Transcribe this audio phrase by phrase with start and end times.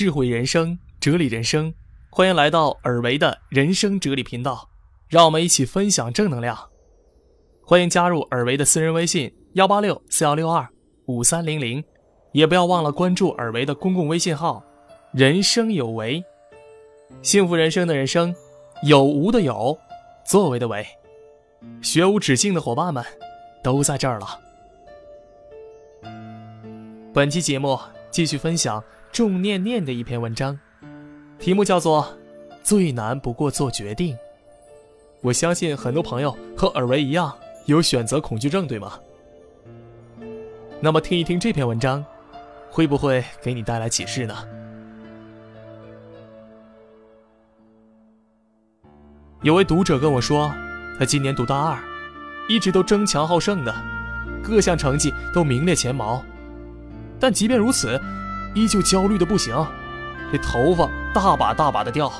[0.00, 1.74] 智慧人生，哲理人生，
[2.08, 4.70] 欢迎来到尔维的人生哲理频道，
[5.10, 6.58] 让我们一起分享正能量。
[7.62, 10.66] 欢迎加入尔维的私人微信幺八六四幺六二
[11.04, 11.84] 五三零零，
[12.32, 14.64] 也不要忘了关注尔维的公共微信号
[15.12, 16.24] “人生有为”，
[17.20, 18.34] 幸福人生的人生，
[18.82, 19.78] 有无的有，
[20.24, 20.86] 作为的为，
[21.82, 23.04] 学无止境的伙伴们
[23.62, 24.40] 都在这儿了。
[27.12, 27.78] 本期节目
[28.10, 28.82] 继续分享
[29.12, 30.58] 仲念念的一篇文章，
[31.38, 32.04] 题目叫做
[32.62, 34.14] 《最难不过做决定》。
[35.20, 37.36] 我相信很多朋友和尔维一样
[37.66, 38.92] 有选择恐惧症，对吗？
[40.80, 42.04] 那么听一听这篇文章，
[42.70, 44.34] 会不会给你带来启示呢？
[49.42, 50.52] 有位读者跟我说，
[50.98, 51.78] 他今年读大二，
[52.48, 53.74] 一直都争强好胜的，
[54.42, 56.22] 各项成绩都名列前茅。
[57.18, 58.00] 但即便如此，
[58.54, 59.54] 依旧焦虑的不行，
[60.32, 62.12] 这头发大把大把的掉，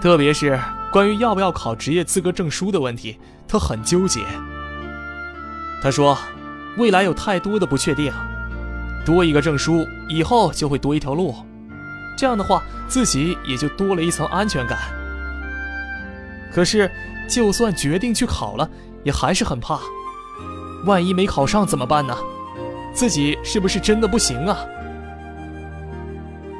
[0.00, 0.58] 特别是
[0.90, 4.22] 关于要不要考职业资格证书的问题，他很纠结。
[5.82, 6.16] 他说，
[6.76, 8.12] 未来有太多的不确定，
[9.04, 11.34] 多一个证书以后就会多一条路，
[12.16, 14.78] 这样的话自己也就多了一层安全感。
[16.52, 16.90] 可是，
[17.28, 18.68] 就算决定去考了，
[19.04, 19.78] 也还是很怕，
[20.84, 22.16] 万一没考上怎么办呢？
[22.92, 24.58] 自己是不是真的不行啊？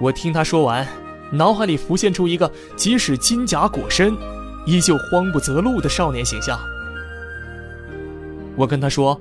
[0.01, 0.87] 我听他说完，
[1.31, 4.17] 脑海里浮现出一个即使金甲裹身，
[4.65, 6.59] 依旧慌不择路的少年形象。
[8.57, 9.21] 我跟他说：“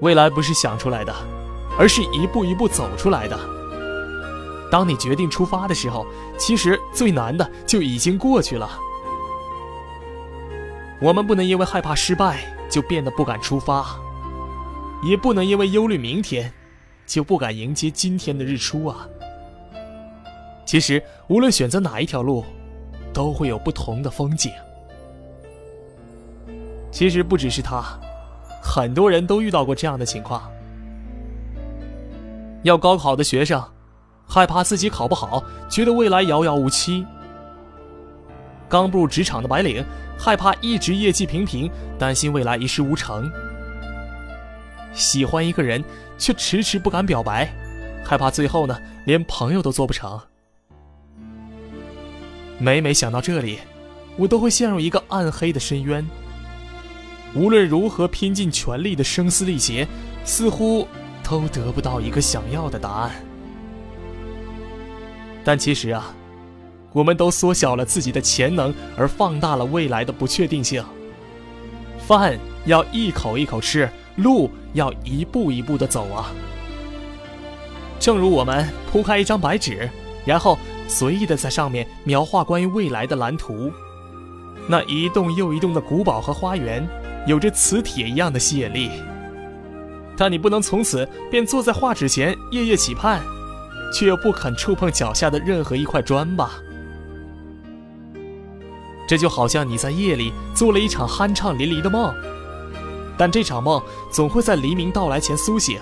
[0.00, 1.14] 未来不是想出来的，
[1.78, 3.38] 而是一步一步走出来的。
[4.70, 6.06] 当你决定出发的时候，
[6.38, 8.70] 其实最难的就已经过去了。
[11.02, 13.84] 我们不能因为害怕失败，就变得不敢出发。”
[15.04, 16.52] 也不能因为忧虑明天，
[17.06, 19.08] 就不敢迎接今天的日出啊！
[20.70, 22.44] 其实，无论选择哪一条路，
[23.12, 24.52] 都会有不同的风景。
[26.92, 27.82] 其实不只是他，
[28.62, 30.48] 很多人都遇到过这样的情况：
[32.62, 33.60] 要高考的学生，
[34.28, 37.04] 害怕自己考不好，觉得未来遥遥无期；
[38.68, 39.84] 刚步入职场的白领，
[40.16, 43.28] 害怕一直业绩平平，担心未来一事无成。
[44.92, 45.82] 喜欢一个人，
[46.16, 47.52] 却迟迟不敢表白，
[48.04, 50.16] 害怕最后呢，连朋友都做不成。
[52.62, 53.58] 每每想到这里，
[54.18, 56.06] 我都会陷入一个暗黑的深渊。
[57.34, 59.88] 无论如何拼尽全力的声嘶力竭，
[60.26, 60.86] 似乎
[61.24, 63.12] 都得不到一个想要的答案。
[65.42, 66.14] 但其实啊，
[66.92, 70.84] 我们都缩小了自己的潜能，而放大了未来的不确定性。
[71.98, 73.88] 饭要一口一口吃。
[74.16, 76.30] 路要一步一步的走啊！
[77.98, 79.88] 正如我们铺开一张白纸，
[80.26, 80.58] 然后
[80.90, 83.70] 随意的在上面描画关于未来的蓝图，
[84.66, 86.84] 那一栋又一栋的古堡和花园，
[87.28, 88.90] 有着磁铁一样的吸引力。
[90.16, 93.22] 但你不能从此便坐在画纸前夜夜期盼，
[93.94, 96.54] 却又不肯触碰脚下的任何一块砖吧？
[99.06, 102.12] 这就好像你在夜里做了一场酣畅淋漓的梦。
[103.16, 103.80] 但这场梦
[104.10, 105.78] 总会在黎明到来前苏醒。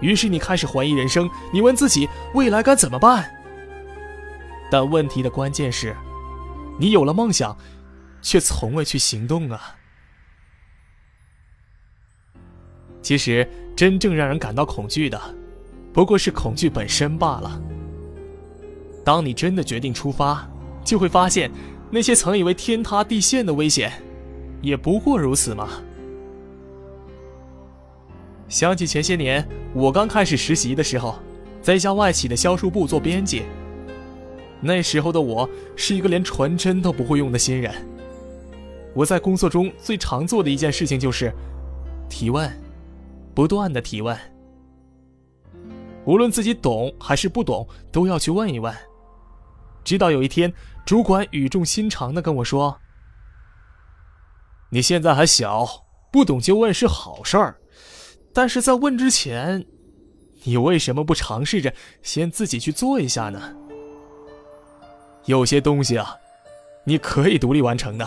[0.00, 3.30] 于是你开始怀疑人生，你问自己未来该怎么办。
[4.74, 5.94] 但问题的关键是，
[6.80, 7.56] 你有了梦想，
[8.20, 9.76] 却从未去行动啊。
[13.00, 15.36] 其实，真正让人感到恐惧的，
[15.92, 17.62] 不过是恐惧本身罢了。
[19.04, 20.44] 当你真的决定出发，
[20.84, 21.52] 就会发现，
[21.88, 23.92] 那些曾以为天塌地陷的危险，
[24.60, 25.68] 也不过如此嘛。
[28.48, 31.20] 想起前些年我刚开始实习的时候，
[31.62, 33.44] 在一家外企的销售部做编辑。
[34.64, 37.70] 那时候的我是一个连传真都不会用的新人。
[38.94, 41.30] 我在工作中最常做的一件事情就是
[42.08, 42.50] 提问，
[43.34, 44.18] 不断的提问。
[46.06, 48.74] 无论自己懂还是不懂，都要去问一问。
[49.84, 50.50] 直到有一天，
[50.86, 52.78] 主管语重心长的跟我说
[54.72, 55.66] ：“你现在还小，
[56.10, 57.58] 不懂就问是好事儿。”
[58.32, 59.66] 但是在问之前，
[60.44, 63.54] 你为什么不尝试着先自己去做一下呢？
[65.26, 66.18] 有些东西啊，
[66.84, 68.06] 你可以独立完成的，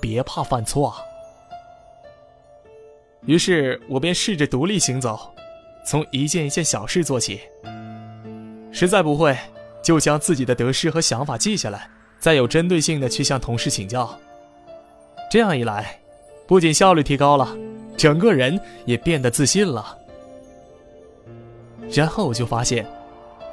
[0.00, 0.96] 别怕犯错啊。
[3.26, 5.18] 于是我便试着独立行走，
[5.84, 7.40] 从一件一件小事做起。
[8.70, 9.36] 实在不会，
[9.82, 11.90] 就将自己的得失和想法记下来，
[12.20, 14.16] 再有针对性的去向同事请教。
[15.30, 15.98] 这样一来，
[16.46, 17.56] 不仅效率提高了。
[17.96, 19.98] 整个人也变得自信了，
[21.90, 22.86] 然后我就发现，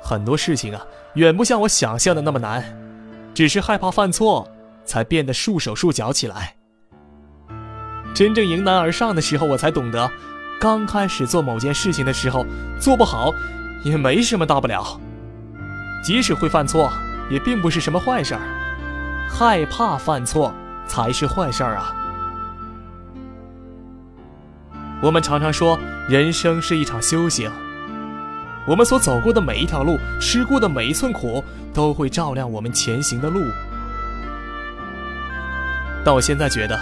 [0.03, 0.85] 很多事情啊，
[1.15, 2.63] 远不像我想象的那么难，
[3.33, 4.47] 只是害怕犯错，
[4.85, 6.55] 才变得束手束脚起来。
[8.13, 10.09] 真正迎难而上的时候，我才懂得，
[10.59, 12.45] 刚开始做某件事情的时候，
[12.79, 13.31] 做不好，
[13.83, 14.99] 也没什么大不了。
[16.03, 16.91] 即使会犯错，
[17.29, 18.41] 也并不是什么坏事儿。
[19.29, 20.53] 害怕犯错
[20.85, 21.95] 才是坏事儿啊！
[25.01, 27.51] 我们常常说，人生是一场修行。
[28.67, 33.41] 我们所走过的每一条路，吃过的每一寸苦，都会照亮我们前行的路。
[36.03, 36.79] 但我现在觉得，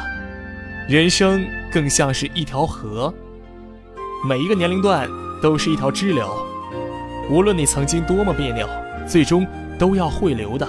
[0.87, 3.13] 人生更像是一条河，
[4.27, 5.09] 每一个年龄段
[5.41, 6.33] 都是一条支流，
[7.29, 8.67] 无论你曾经多么别扭，
[9.07, 9.45] 最终
[9.77, 10.67] 都要汇流的。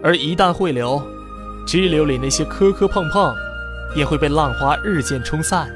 [0.00, 1.02] 而一旦汇流，
[1.66, 3.34] 支流里那些磕磕碰碰，
[3.96, 5.68] 也会被浪花日渐冲散。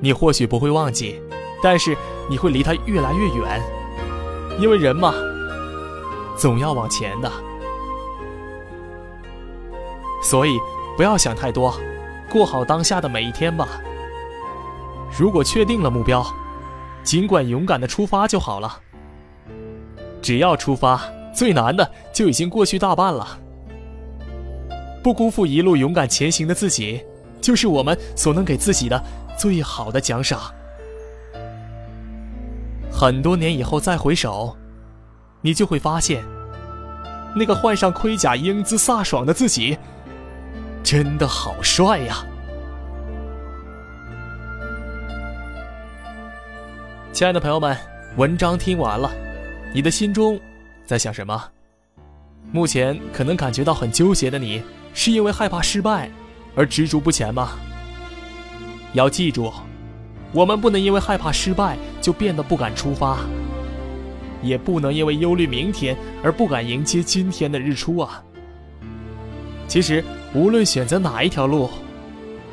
[0.00, 1.20] 你或许不会忘记。
[1.62, 1.96] 但是
[2.28, 3.62] 你会离他越来越远，
[4.60, 5.14] 因为人嘛，
[6.36, 7.30] 总要往前的。
[10.22, 10.58] 所以
[10.96, 11.74] 不要想太多，
[12.30, 13.68] 过好当下的每一天吧。
[15.18, 16.24] 如果确定了目标，
[17.02, 18.80] 尽管勇敢的出发就好了。
[20.22, 21.02] 只要出发，
[21.34, 23.38] 最难的就已经过去大半了。
[25.02, 27.04] 不辜负一路勇敢前行的自己，
[27.40, 29.04] 就是我们所能给自己的
[29.38, 30.40] 最好的奖赏。
[32.96, 34.56] 很多年以后再回首，
[35.40, 36.24] 你就会发现，
[37.34, 39.76] 那个换上盔甲、英姿飒爽的自己，
[40.84, 42.24] 真的好帅呀！
[47.12, 47.76] 亲爱的朋友们，
[48.16, 49.10] 文章听完了，
[49.74, 50.40] 你的心中
[50.86, 51.50] 在想什么？
[52.52, 54.62] 目前可能感觉到很纠结的你，
[54.94, 56.08] 是因为害怕失败
[56.54, 57.58] 而执着不前吗？
[58.92, 59.52] 要记住。
[60.34, 63.18] 我们不能因为害怕失败就变得不敢出发，
[64.42, 68.20] 也不能因为忧虑明天而不敢迎接今天的日出啊！
[69.68, 70.04] 其实，
[70.34, 71.70] 无论选择哪一条路，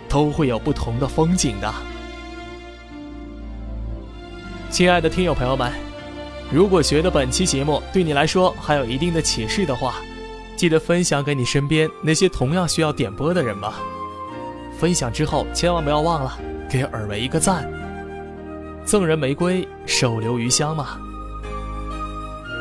[0.07, 1.73] 都会有不同的风景的。
[4.69, 5.71] 亲爱的听友朋友们，
[6.51, 9.95] 如果觉得本期节目对你来说还有一定的启示的话，
[10.55, 13.73] 记得分享给你身边那些同样需要点播的人吧。
[14.77, 16.37] 分享之后，千万不要忘了。
[16.71, 17.69] 给尔维一个赞，
[18.85, 20.97] 赠人玫瑰，手留余香嘛。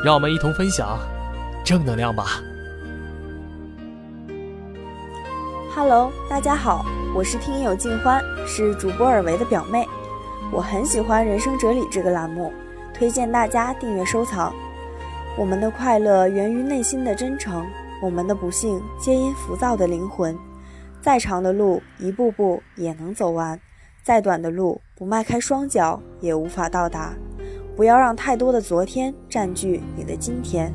[0.03, 0.99] 让我们一同分享
[1.63, 2.41] 正能量吧。
[5.73, 6.85] Hello，大家好，
[7.15, 9.87] 我是听友静欢，是主播尔维的表妹。
[10.51, 12.51] 我很喜欢《人生哲理》这个栏目，
[12.93, 14.53] 推荐大家订阅收藏。
[15.37, 17.65] 我们的快乐源于内心的真诚，
[18.03, 20.37] 我们的不幸皆因浮躁的灵魂。
[20.99, 23.57] 再长的路，一步步也能走完。
[24.03, 27.13] 再短的路，不迈开双脚也无法到达。
[27.75, 30.73] 不要让太多的昨天占据你的今天。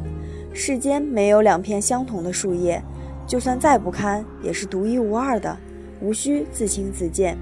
[0.53, 2.83] 世间没有两片相同的树叶，
[3.27, 5.57] 就算再不堪，也是独一无二的。
[6.01, 7.37] 无需自轻自贱。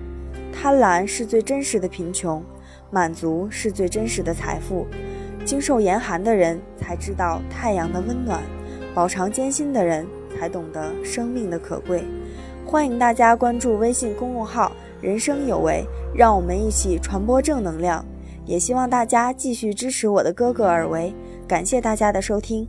[0.53, 2.43] 贪婪是最真实的贫穷，
[2.91, 4.87] 满足是最真实的财富。
[5.45, 8.43] 经受严寒的人才知道太阳的温暖，
[8.95, 10.07] 饱尝艰辛的人
[10.39, 12.05] 才懂得生命的可贵。
[12.65, 14.73] 欢迎大家关注微信公众号。
[15.05, 15.85] 人生有为，
[16.15, 18.03] 让我们一起传播正能量。
[18.47, 21.15] 也希望大家继续支持我的哥哥尔维。
[21.47, 22.67] 感谢大家的收听。